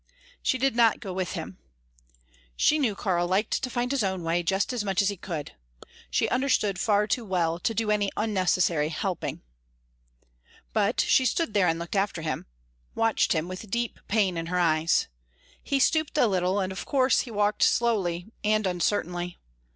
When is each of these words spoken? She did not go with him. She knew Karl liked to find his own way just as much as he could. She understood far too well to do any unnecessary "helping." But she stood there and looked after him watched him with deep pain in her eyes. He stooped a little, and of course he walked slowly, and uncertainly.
She 0.41 0.57
did 0.57 0.75
not 0.75 0.99
go 0.99 1.13
with 1.13 1.33
him. 1.33 1.59
She 2.55 2.79
knew 2.79 2.95
Karl 2.95 3.27
liked 3.27 3.61
to 3.61 3.69
find 3.69 3.91
his 3.91 4.03
own 4.03 4.23
way 4.23 4.41
just 4.41 4.73
as 4.73 4.83
much 4.83 4.99
as 4.99 5.09
he 5.09 5.15
could. 5.15 5.51
She 6.09 6.27
understood 6.29 6.79
far 6.79 7.05
too 7.05 7.23
well 7.23 7.59
to 7.59 7.71
do 7.75 7.91
any 7.91 8.09
unnecessary 8.17 8.89
"helping." 8.89 9.43
But 10.73 10.99
she 11.01 11.23
stood 11.23 11.53
there 11.53 11.67
and 11.67 11.77
looked 11.77 11.95
after 11.95 12.23
him 12.23 12.47
watched 12.95 13.33
him 13.33 13.47
with 13.47 13.69
deep 13.69 13.99
pain 14.07 14.37
in 14.37 14.47
her 14.47 14.57
eyes. 14.57 15.07
He 15.61 15.79
stooped 15.79 16.17
a 16.17 16.25
little, 16.25 16.59
and 16.59 16.71
of 16.71 16.83
course 16.87 17.19
he 17.19 17.29
walked 17.29 17.61
slowly, 17.61 18.25
and 18.43 18.65
uncertainly. 18.65 19.37